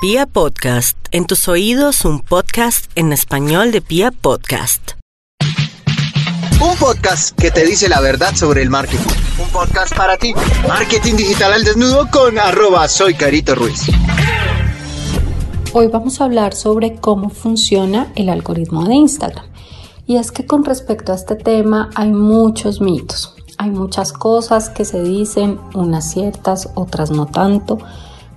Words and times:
Pia 0.00 0.26
Podcast, 0.26 0.96
en 1.10 1.26
tus 1.26 1.48
oídos 1.48 2.04
un 2.04 2.20
podcast 2.20 2.88
en 2.94 3.12
español 3.12 3.72
de 3.72 3.80
Pia 3.80 4.12
Podcast. 4.12 4.92
Un 6.60 6.76
podcast 6.76 7.36
que 7.36 7.50
te 7.50 7.66
dice 7.66 7.88
la 7.88 8.00
verdad 8.00 8.32
sobre 8.36 8.62
el 8.62 8.70
marketing. 8.70 9.12
Un 9.42 9.48
podcast 9.48 9.96
para 9.96 10.16
ti. 10.16 10.34
Marketing 10.68 11.16
digital 11.16 11.52
al 11.52 11.64
desnudo 11.64 12.08
con 12.12 12.38
arroba 12.38 12.86
soy 12.86 13.14
Carito 13.14 13.56
Ruiz. 13.56 13.90
Hoy 15.72 15.88
vamos 15.88 16.20
a 16.20 16.26
hablar 16.26 16.54
sobre 16.54 16.94
cómo 16.94 17.28
funciona 17.28 18.12
el 18.14 18.28
algoritmo 18.28 18.84
de 18.84 18.94
Instagram. 18.94 19.46
Y 20.06 20.18
es 20.18 20.30
que 20.30 20.46
con 20.46 20.64
respecto 20.64 21.10
a 21.10 21.16
este 21.16 21.34
tema 21.34 21.90
hay 21.96 22.12
muchos 22.12 22.80
mitos. 22.80 23.34
Hay 23.56 23.70
muchas 23.70 24.12
cosas 24.12 24.70
que 24.70 24.84
se 24.84 25.02
dicen, 25.02 25.58
unas 25.74 26.08
ciertas, 26.08 26.68
otras 26.76 27.10
no 27.10 27.26
tanto 27.26 27.78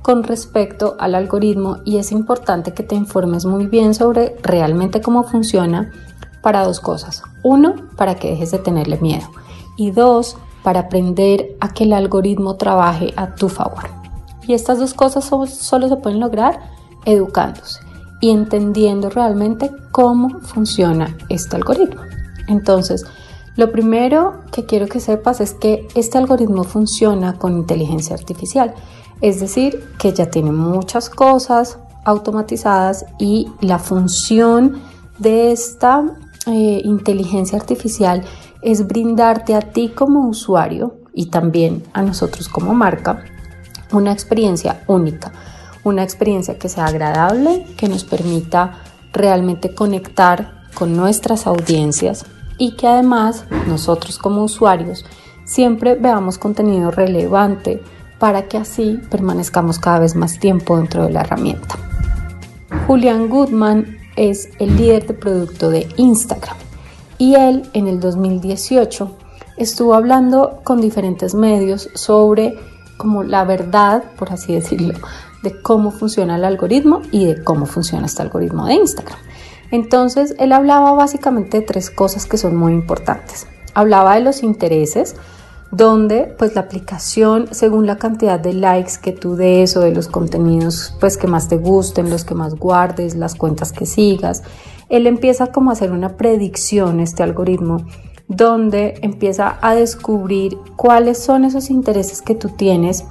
con 0.02 0.23
respecto 0.23 0.95
al 0.99 1.15
algoritmo 1.15 1.77
y 1.86 1.97
es 1.97 2.11
importante 2.11 2.73
que 2.73 2.83
te 2.83 2.96
informes 2.96 3.46
muy 3.46 3.68
bien 3.68 3.93
sobre 3.93 4.36
realmente 4.42 5.01
cómo 5.01 5.23
funciona 5.23 5.92
para 6.42 6.64
dos 6.64 6.79
cosas. 6.79 7.23
Uno, 7.43 7.75
para 7.97 8.15
que 8.15 8.32
dejes 8.32 8.51
de 8.51 8.59
tenerle 8.59 8.97
miedo 9.00 9.28
y 9.78 9.92
dos, 9.92 10.37
para 10.64 10.82
aprender 10.82 11.56
a 11.59 11.73
que 11.73 11.86
el 11.86 11.93
algoritmo 11.93 12.56
trabaje 12.56 13.14
a 13.15 13.36
tu 13.36 13.50
favor. 13.50 13.89
Y 14.47 14.54
estas 14.54 14.79
dos 14.79 14.93
cosas 14.93 15.25
solo 15.25 15.87
se 15.87 15.95
pueden 15.97 16.20
lograr 16.20 16.59
educándose 17.06 17.79
y 18.20 18.29
entendiendo 18.29 19.09
realmente 19.09 19.71
cómo 19.92 20.39
funciona 20.42 21.18
este 21.29 21.56
algoritmo. 21.56 22.01
Entonces, 22.47 23.06
lo 23.56 23.71
primero 23.71 24.42
que 24.51 24.65
quiero 24.65 24.87
que 24.87 25.00
sepas 25.00 25.42
es 25.42 25.54
que 25.54 25.87
este 25.95 26.18
algoritmo 26.18 26.64
funciona 26.64 27.37
con 27.37 27.57
inteligencia 27.57 28.15
artificial 28.15 28.73
es 29.21 29.39
decir, 29.39 29.84
que 30.00 30.14
ya 30.14 30.30
tiene 30.30 30.52
muchas 30.52 31.10
cosas 31.10 31.78
automatizadas 32.03 33.06
y 33.20 33.48
la 33.62 33.80
función 33.80 34.82
de 35.20 35.52
esta 35.52 36.04
eh, 36.48 36.82
inteligencia 36.84 37.58
artificial 37.60 38.23
es 38.62 38.88
brindarte 38.88 39.56
a 39.56 39.62
ti 39.62 39.90
como 39.90 40.28
usuario 40.28 40.95
y 41.14 41.28
también 41.28 41.84
a 41.94 42.02
nosotros 42.02 42.50
como 42.50 42.73
marca 42.73 43.23
una 43.92 44.12
experiencia 44.12 44.84
única, 44.88 45.32
una 45.84 46.04
experiencia 46.04 46.58
que 46.58 46.70
sea 46.70 46.86
agradable, 46.86 47.66
que 47.78 47.90
nos 47.90 48.04
permita 48.04 48.80
realmente 49.14 49.76
conectar 49.76 50.64
con 50.73 50.95
nuestras 50.95 51.48
audiencias 51.48 52.26
y 52.58 52.76
que 52.76 52.88
además 52.88 53.45
nosotros 53.67 54.17
como 54.17 54.44
usuarios 54.44 55.06
siempre 55.45 55.95
veamos 55.95 56.38
contenido 56.38 56.92
relevante, 56.92 57.84
para 58.22 58.44
que 58.44 58.59
así 58.59 59.02
permanezcamos 59.09 59.80
cada 59.80 59.97
vez 59.97 60.16
más 60.16 60.38
tiempo 60.38 60.77
dentro 60.77 61.05
de 61.05 61.11
la 61.11 61.22
herramienta. 61.22 61.75
Julian 62.86 63.30
Goodman 63.30 63.97
es 64.16 64.50
el 64.59 64.77
líder 64.77 65.08
de 65.08 65.16
producto 65.16 65.72
de 65.72 65.88
Instagram 65.97 66.55
y 67.17 67.33
él 67.33 67.67
en 67.73 67.88
el 67.88 67.99
2018 67.99 69.17
estuvo 69.58 69.95
hablando 69.95 70.59
con 70.64 70.80
diferentes 70.81 71.33
medios 71.33 71.89
sobre 71.95 72.53
como 72.95 73.23
la 73.23 73.44
verdad, 73.44 74.03
por 74.19 74.31
así 74.31 74.53
decirlo, 74.53 74.94
de 75.42 75.59
cómo 75.59 75.89
funciona 75.89 76.36
el 76.36 76.45
algoritmo 76.45 77.02
y 77.11 77.25
de 77.25 77.44
cómo 77.44 77.66
funciona 77.66 78.05
este 78.05 78.22
algoritmo 78.22 78.67
de 78.67 78.75
Instagram. 78.75 79.17
Entonces, 79.72 80.36
él 80.38 80.52
hablaba 80.52 80.92
básicamente 80.92 81.61
de 81.61 81.66
tres 81.66 81.89
cosas 81.89 82.27
que 82.27 82.38
son 82.38 82.55
muy 82.55 82.73
importantes. 82.73 83.47
Hablaba 83.73 84.14
de 84.14 84.22
los 84.22 84.44
intereses, 84.44 85.16
donde 85.72 86.36
pues 86.38 86.53
la 86.55 86.61
aplicación 86.61 87.47
según 87.52 87.88
la 87.88 87.97
cantidad 87.97 88.39
de 88.39 88.53
likes 88.53 88.94
que 89.02 89.14
tú 89.14 89.36
des 89.36 89.75
o 89.77 89.80
de 89.80 89.94
los 89.94 90.08
contenidos 90.08 90.95
pues 91.00 91.17
que 91.17 91.27
más 91.27 91.47
te 91.47 91.58
gusten, 91.58 92.09
los 92.09 92.25
que 92.25 92.36
más 92.36 92.55
guardes, 92.55 93.16
las 93.16 93.36
cuentas 93.36 93.72
que 93.72 93.86
sigas, 93.86 94.44
él 94.89 95.08
empieza 95.08 95.47
como 95.47 95.69
a 95.69 95.73
hacer 95.73 95.92
una 95.92 96.17
predicción 96.17 96.99
este 96.99 97.23
algoritmo 97.23 97.86
donde 98.27 98.99
empieza 99.02 99.58
a 99.61 99.76
descubrir 99.76 100.58
cuáles 100.76 101.21
son 101.21 101.45
esos 101.45 101.70
intereses 101.70 102.21
que 102.21 102.36
tú 102.36 102.49
tienes 102.49 103.05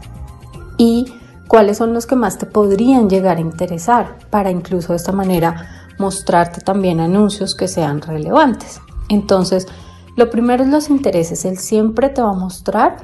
y 0.79 1.07
cuáles 1.47 1.79
son 1.79 1.93
los 1.93 2.07
que 2.07 2.17
más 2.17 2.39
te 2.39 2.47
podrían 2.47 3.11
llegar 3.11 3.39
a 3.39 3.41
interesar 3.41 4.19
para 4.31 4.51
incluso 4.51 4.93
de 4.93 4.97
esta 4.97 5.13
manera 5.13 5.69
mostrarte 5.99 6.61
también 6.61 7.01
anuncios 7.01 7.55
que 7.55 7.69
sean 7.69 8.01
relevantes. 8.01 8.81
Entonces, 9.09 9.67
lo 10.21 10.29
primero 10.29 10.63
es 10.63 10.69
los 10.69 10.91
intereses. 10.91 11.47
Él 11.47 11.57
siempre 11.57 12.11
te 12.11 12.21
va 12.21 12.29
a 12.29 12.35
mostrar 12.35 12.99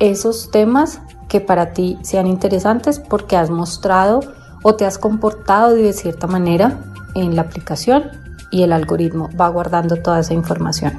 esos 0.00 0.50
temas 0.50 1.00
que 1.28 1.40
para 1.40 1.72
ti 1.72 1.96
sean 2.02 2.26
interesantes 2.26 2.98
porque 2.98 3.36
has 3.36 3.50
mostrado 3.50 4.18
o 4.64 4.74
te 4.74 4.84
has 4.84 4.98
comportado 4.98 5.76
de 5.76 5.92
cierta 5.92 6.26
manera 6.26 6.80
en 7.14 7.36
la 7.36 7.42
aplicación 7.42 8.10
y 8.50 8.64
el 8.64 8.72
algoritmo 8.72 9.30
va 9.40 9.48
guardando 9.48 9.94
toda 10.02 10.18
esa 10.18 10.34
información. 10.34 10.98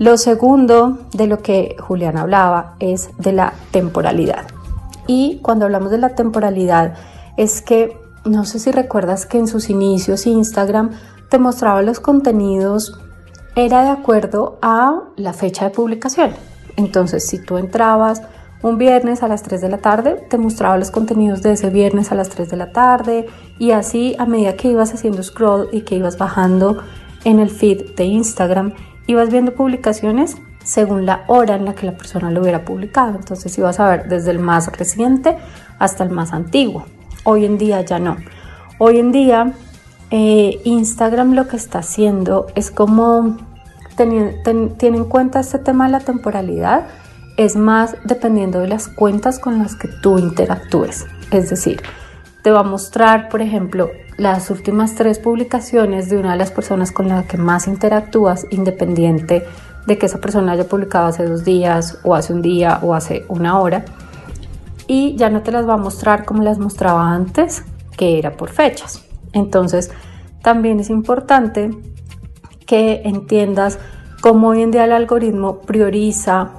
Lo 0.00 0.16
segundo 0.18 0.98
de 1.12 1.28
lo 1.28 1.38
que 1.38 1.76
Julián 1.78 2.16
hablaba 2.16 2.74
es 2.80 3.10
de 3.18 3.30
la 3.30 3.52
temporalidad. 3.70 4.48
Y 5.06 5.38
cuando 5.42 5.64
hablamos 5.64 5.92
de 5.92 5.98
la 5.98 6.16
temporalidad 6.16 6.94
es 7.36 7.62
que 7.62 7.96
no 8.24 8.44
sé 8.44 8.58
si 8.58 8.72
recuerdas 8.72 9.26
que 9.26 9.38
en 9.38 9.46
sus 9.46 9.70
inicios 9.70 10.26
Instagram 10.26 10.90
te 11.30 11.38
mostraba 11.38 11.82
los 11.82 12.00
contenidos 12.00 12.98
era 13.64 13.82
de 13.82 13.90
acuerdo 13.90 14.58
a 14.62 15.02
la 15.16 15.32
fecha 15.32 15.64
de 15.64 15.70
publicación. 15.70 16.32
Entonces, 16.76 17.26
si 17.26 17.38
tú 17.38 17.58
entrabas 17.58 18.22
un 18.62 18.78
viernes 18.78 19.22
a 19.22 19.28
las 19.28 19.42
3 19.42 19.60
de 19.60 19.68
la 19.68 19.78
tarde, 19.78 20.24
te 20.28 20.38
mostraba 20.38 20.78
los 20.78 20.90
contenidos 20.90 21.42
de 21.42 21.52
ese 21.52 21.70
viernes 21.70 22.12
a 22.12 22.14
las 22.14 22.28
3 22.28 22.50
de 22.50 22.56
la 22.56 22.72
tarde 22.72 23.26
y 23.58 23.72
así 23.72 24.16
a 24.18 24.26
medida 24.26 24.56
que 24.56 24.68
ibas 24.68 24.94
haciendo 24.94 25.22
scroll 25.22 25.68
y 25.72 25.82
que 25.82 25.96
ibas 25.96 26.18
bajando 26.18 26.82
en 27.24 27.40
el 27.40 27.50
feed 27.50 27.94
de 27.96 28.04
Instagram, 28.04 28.74
ibas 29.06 29.30
viendo 29.30 29.54
publicaciones 29.54 30.36
según 30.64 31.06
la 31.06 31.24
hora 31.28 31.56
en 31.56 31.64
la 31.64 31.74
que 31.74 31.86
la 31.86 31.96
persona 31.96 32.30
lo 32.30 32.42
hubiera 32.42 32.64
publicado. 32.64 33.16
Entonces 33.16 33.56
ibas 33.58 33.80
a 33.80 33.88
ver 33.88 34.08
desde 34.08 34.30
el 34.30 34.38
más 34.38 34.70
reciente 34.76 35.36
hasta 35.78 36.04
el 36.04 36.10
más 36.10 36.32
antiguo. 36.32 36.84
Hoy 37.24 37.44
en 37.44 37.58
día 37.58 37.80
ya 37.82 37.98
no. 37.98 38.16
Hoy 38.78 38.98
en 38.98 39.12
día 39.12 39.52
eh, 40.10 40.60
Instagram 40.64 41.34
lo 41.34 41.48
que 41.48 41.56
está 41.56 41.80
haciendo 41.80 42.46
es 42.54 42.70
como 42.70 43.47
tiene 43.98 44.98
en 44.98 45.04
cuenta 45.04 45.40
este 45.40 45.58
tema 45.58 45.86
de 45.86 45.92
la 45.92 46.00
temporalidad, 46.00 46.86
es 47.36 47.56
más 47.56 47.96
dependiendo 48.04 48.60
de 48.60 48.68
las 48.68 48.88
cuentas 48.88 49.38
con 49.38 49.58
las 49.58 49.74
que 49.74 49.88
tú 49.88 50.18
interactúes. 50.18 51.06
Es 51.30 51.50
decir, 51.50 51.82
te 52.42 52.50
va 52.50 52.60
a 52.60 52.64
mostrar, 52.64 53.28
por 53.28 53.42
ejemplo, 53.42 53.90
las 54.16 54.50
últimas 54.50 54.94
tres 54.94 55.18
publicaciones 55.18 56.08
de 56.08 56.16
una 56.16 56.32
de 56.32 56.38
las 56.38 56.50
personas 56.50 56.90
con 56.90 57.08
la 57.08 57.22
que 57.24 57.36
más 57.36 57.68
interactúas, 57.68 58.46
independiente 58.50 59.44
de 59.86 59.98
que 59.98 60.06
esa 60.06 60.18
persona 60.18 60.52
haya 60.52 60.64
publicado 60.64 61.06
hace 61.06 61.24
dos 61.24 61.44
días 61.44 61.98
o 62.02 62.14
hace 62.14 62.32
un 62.32 62.42
día 62.42 62.80
o 62.82 62.94
hace 62.94 63.24
una 63.28 63.60
hora. 63.60 63.84
Y 64.86 65.14
ya 65.16 65.30
no 65.30 65.42
te 65.42 65.52
las 65.52 65.68
va 65.68 65.74
a 65.74 65.78
mostrar 65.78 66.24
como 66.24 66.42
las 66.42 66.58
mostraba 66.58 67.12
antes, 67.12 67.62
que 67.96 68.18
era 68.18 68.36
por 68.36 68.50
fechas. 68.50 69.04
Entonces, 69.32 69.90
también 70.42 70.80
es 70.80 70.90
importante 70.90 71.70
que 72.68 73.02
entiendas 73.04 73.80
cómo 74.20 74.48
hoy 74.48 74.62
en 74.62 74.70
día 74.70 74.84
el 74.84 74.92
algoritmo 74.92 75.62
prioriza 75.62 76.50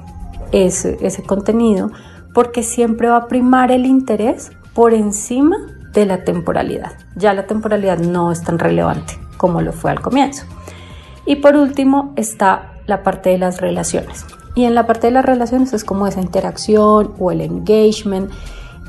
ese, 0.52 0.98
ese 1.02 1.24
contenido, 1.24 1.92
porque 2.34 2.64
siempre 2.64 3.08
va 3.08 3.18
a 3.18 3.28
primar 3.28 3.72
el 3.72 3.86
interés 3.86 4.52
por 4.74 4.94
encima 4.94 5.56
de 5.94 6.06
la 6.06 6.24
temporalidad. 6.24 6.94
Ya 7.16 7.34
la 7.34 7.46
temporalidad 7.46 8.00
no 8.00 8.32
es 8.32 8.44
tan 8.44 8.60
relevante 8.60 9.20
como 9.38 9.62
lo 9.62 9.72
fue 9.72 9.92
al 9.92 10.02
comienzo. 10.02 10.46
Y 11.26 11.38
por 11.38 11.56
último 11.56 12.14
está 12.16 12.74
la 12.88 13.04
parte 13.04 13.30
de 13.30 13.38
las 13.38 13.62
relaciones. 13.62 14.26
Y 14.56 14.66
en 14.66 14.74
la 14.74 14.88
parte 14.88 15.08
de 15.08 15.12
las 15.12 15.26
relaciones 15.26 15.74
es 15.74 15.84
como 15.84 16.08
esa 16.08 16.22
interacción 16.22 17.14
o 17.20 17.32
el 17.32 17.42
engagement. 17.42 18.32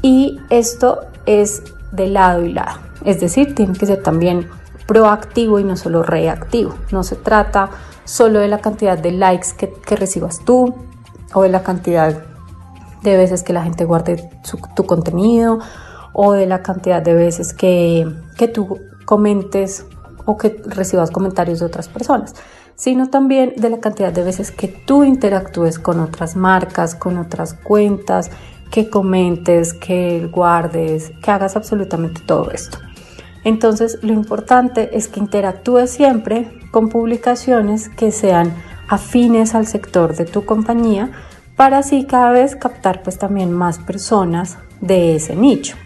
Y 0.01 0.39
esto 0.49 1.01
es 1.27 1.63
de 1.93 2.07
lado 2.07 2.45
y 2.45 2.53
lado. 2.53 2.81
Es 3.05 3.21
decir, 3.21 3.55
tiene 3.55 3.75
que 3.75 3.85
ser 3.85 4.03
también 4.03 4.49
proactivo 4.91 5.61
y 5.61 5.65
no 5.65 5.77
solo 5.77 6.03
reactivo. 6.03 6.75
No 6.91 7.05
se 7.05 7.15
trata 7.15 7.71
solo 8.05 8.41
de 8.41 8.49
la 8.49 8.59
cantidad 8.59 8.99
de 8.99 9.13
likes 9.13 9.51
que, 9.57 9.95
recibas 9.95 10.41
tú 10.45 10.75
o 11.33 11.43
de 11.43 11.49
la 11.49 11.63
cantidad 11.63 12.25
de 13.01 13.17
veces 13.17 13.45
que 13.45 13.53
la 13.53 13.63
gente 13.63 13.85
guarde 13.85 14.29
tu 14.75 14.87
contenido 14.87 15.61
o 16.13 16.33
de 16.33 16.47
la 16.47 16.63
cantidad 16.63 17.01
de 17.01 17.15
veces 17.15 17.55
que, 17.55 18.05
que 18.37 18.49
tú 18.49 18.81
comentes 19.05 19.87
o 20.25 20.37
que 20.37 20.61
recibas 20.67 21.13
comentarios 21.13 21.61
de 21.61 21.67
otras 21.67 21.87
personas, 21.87 22.35
sino 22.75 23.11
también 23.11 23.55
de 23.59 23.71
la 23.71 23.79
cantidad 23.79 24.13
de 24.13 24.25
veces 24.25 24.51
que 24.51 24.67
tú 24.67 25.05
interactúes 25.05 25.79
con 25.79 26.01
otras 26.01 26.35
marcas, 26.35 26.97
con 26.97 27.17
otras 27.17 27.55
cuentas, 27.55 28.33
que 28.73 28.91
comentes, 28.91 29.73
que 29.73 30.27
guardes, 30.33 31.13
que 31.23 31.31
hagas 31.31 31.55
absolutamente 31.55 32.23
todo 32.27 32.51
esto. 32.51 32.79
Entonces, 33.45 33.99
lo 34.03 34.13
importante 34.13 34.97
es 34.97 35.09
que 35.09 35.21
interactúes 35.21 35.91
siempre 35.91 36.61
con 36.71 36.89
publicaciones 36.89 37.89
que 37.89 38.13
sean 38.13 38.55
afines 38.89 39.55
al 39.55 39.67
sector 39.67 40.15
de 40.17 40.25
tu 40.25 40.45
compañía 40.45 41.11
para 41.57 41.79
así 41.79 42.05
cada 42.05 42.31
vez 42.33 42.57
captar 42.57 43.03
pues 43.03 43.19
también 43.19 43.53
más 43.53 43.79
personas 43.79 44.59
de 44.81 45.17
ese 45.17 45.37
nicho. 45.37 45.77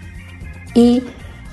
y 0.77 1.05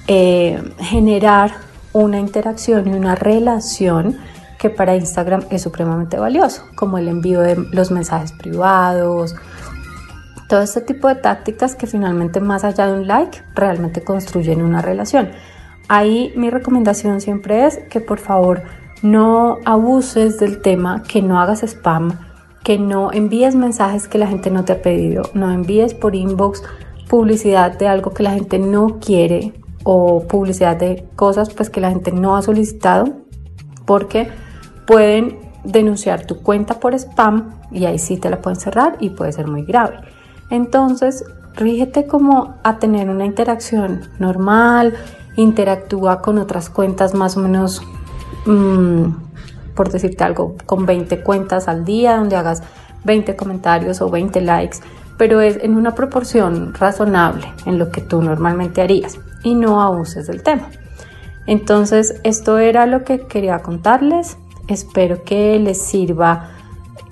eh, 0.07 0.61
generar 0.79 1.51
una 1.93 2.19
interacción 2.19 2.87
y 2.87 2.93
una 2.93 3.15
relación 3.15 4.17
que 4.57 4.69
para 4.69 4.95
Instagram 4.95 5.45
es 5.49 5.61
supremamente 5.61 6.17
valioso, 6.17 6.67
como 6.75 6.97
el 6.97 7.07
envío 7.07 7.41
de 7.41 7.55
los 7.71 7.91
mensajes 7.91 8.31
privados, 8.31 9.35
todo 10.47 10.61
este 10.61 10.81
tipo 10.81 11.07
de 11.07 11.15
tácticas 11.15 11.75
que 11.75 11.87
finalmente 11.87 12.39
más 12.41 12.63
allá 12.63 12.87
de 12.87 12.93
un 12.93 13.07
like 13.07 13.41
realmente 13.55 14.03
construyen 14.03 14.61
una 14.61 14.81
relación. 14.81 15.31
Ahí 15.87 16.33
mi 16.35 16.49
recomendación 16.49 17.21
siempre 17.21 17.65
es 17.65 17.79
que 17.89 17.99
por 17.99 18.19
favor 18.19 18.63
no 19.01 19.57
abuses 19.65 20.39
del 20.39 20.61
tema, 20.61 21.03
que 21.03 21.21
no 21.21 21.39
hagas 21.39 21.63
spam, 21.63 22.19
que 22.63 22.77
no 22.77 23.11
envíes 23.11 23.55
mensajes 23.55 24.07
que 24.07 24.17
la 24.17 24.27
gente 24.27 24.51
no 24.51 24.63
te 24.63 24.73
ha 24.73 24.81
pedido, 24.81 25.23
no 25.33 25.51
envíes 25.51 25.93
por 25.93 26.15
inbox 26.15 26.63
publicidad 27.09 27.77
de 27.77 27.87
algo 27.87 28.11
que 28.11 28.23
la 28.23 28.31
gente 28.31 28.59
no 28.59 28.99
quiere 28.99 29.53
o 29.83 30.27
publicidad 30.27 30.77
de 30.77 31.07
cosas 31.15 31.53
pues 31.53 31.69
que 31.69 31.81
la 31.81 31.89
gente 31.89 32.11
no 32.11 32.37
ha 32.37 32.41
solicitado 32.41 33.09
porque 33.85 34.29
pueden 34.85 35.39
denunciar 35.63 36.25
tu 36.25 36.41
cuenta 36.41 36.79
por 36.79 36.93
spam 36.93 37.55
y 37.71 37.85
ahí 37.85 37.99
sí 37.99 38.17
te 38.17 38.29
la 38.29 38.41
pueden 38.41 38.59
cerrar 38.59 38.97
y 38.99 39.09
puede 39.09 39.31
ser 39.31 39.47
muy 39.47 39.63
grave. 39.63 39.99
Entonces, 40.49 41.23
rígete 41.55 42.05
como 42.05 42.55
a 42.63 42.79
tener 42.79 43.09
una 43.09 43.25
interacción 43.25 44.01
normal, 44.19 44.93
interactúa 45.35 46.21
con 46.21 46.37
otras 46.37 46.69
cuentas 46.69 47.13
más 47.13 47.37
o 47.37 47.39
menos, 47.41 47.81
mm, 48.45 49.05
por 49.75 49.89
decirte 49.89 50.23
algo, 50.23 50.55
con 50.65 50.85
20 50.85 51.21
cuentas 51.23 51.67
al 51.67 51.85
día, 51.85 52.17
donde 52.17 52.35
hagas 52.35 52.63
20 53.03 53.35
comentarios 53.35 54.01
o 54.01 54.09
20 54.09 54.41
likes, 54.41 54.77
pero 55.17 55.41
es 55.41 55.57
en 55.61 55.75
una 55.75 55.95
proporción 55.95 56.73
razonable 56.73 57.47
en 57.65 57.77
lo 57.77 57.91
que 57.91 58.01
tú 58.01 58.21
normalmente 58.21 58.81
harías 58.81 59.19
y 59.43 59.55
no 59.55 59.81
abuses 59.81 60.27
del 60.27 60.43
tema. 60.43 60.69
Entonces, 61.47 62.19
esto 62.23 62.59
era 62.59 62.85
lo 62.85 63.03
que 63.03 63.21
quería 63.21 63.59
contarles. 63.59 64.37
Espero 64.67 65.23
que 65.23 65.57
les 65.59 65.81
sirva 65.81 66.49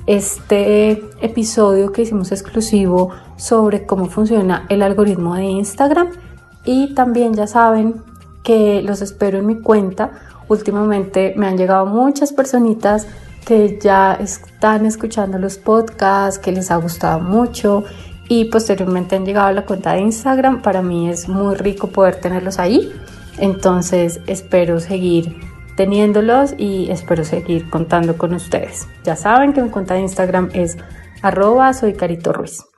este 0.06 1.04
episodio 1.22 1.92
que 1.92 2.04
hicimos 2.04 2.32
exclusivo 2.32 3.12
sobre 3.38 3.86
cómo 3.86 4.06
funciona 4.06 4.66
el 4.70 4.82
algoritmo 4.82 5.36
de 5.36 5.46
Instagram. 5.46 6.10
Y 6.66 6.94
también 6.94 7.34
ya 7.34 7.48
saben 7.48 8.04
que 8.44 8.82
los 8.82 9.02
espero 9.02 9.38
en 9.38 9.46
mi 9.46 9.60
cuenta. 9.60 10.12
Últimamente 10.48 11.34
me 11.38 11.48
han 11.48 11.58
llegado 11.58 11.86
muchas 11.86 12.34
personitas 12.34 13.08
que 13.46 13.80
ya 13.82 14.14
están 14.14 14.86
escuchando 14.86 15.38
los 15.38 15.58
podcasts, 15.58 16.40
que 16.40 16.52
les 16.52 16.72
ha 16.72 16.76
gustado 16.78 17.20
mucho 17.20 17.84
y 18.28 18.46
posteriormente 18.46 19.16
han 19.16 19.26
llegado 19.26 19.48
a 19.48 19.52
la 19.52 19.66
cuenta 19.66 19.94
de 19.94 20.02
Instagram. 20.02 20.62
Para 20.62 20.82
mí 20.82 21.10
es 21.10 21.28
muy 21.28 21.56
rico 21.56 21.88
poder 21.88 22.16
tenerlos 22.16 22.60
ahí. 22.60 22.94
Entonces 23.38 24.20
espero 24.28 24.80
seguir 24.80 25.36
teniéndolos 25.76 26.54
y 26.58 26.92
espero 26.92 27.24
seguir 27.24 27.70
contando 27.70 28.18
con 28.18 28.34
ustedes. 28.34 28.88
Ya 29.04 29.16
saben 29.16 29.54
que 29.54 29.62
mi 29.62 29.70
cuenta 29.70 29.96
de 29.96 30.02
Instagram 30.02 30.50
es 30.54 30.78
arroba 31.22 31.74
soy 31.74 31.94
Carito 31.94 32.34
Ruiz. 32.34 32.69